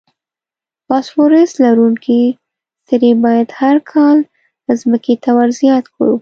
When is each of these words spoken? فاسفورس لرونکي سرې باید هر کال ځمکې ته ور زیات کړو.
فاسفورس 0.87 1.51
لرونکي 1.63 2.21
سرې 2.87 3.11
باید 3.23 3.49
هر 3.61 3.77
کال 3.91 4.17
ځمکې 4.79 5.13
ته 5.23 5.29
ور 5.37 5.49
زیات 5.59 5.85
کړو. 5.93 6.15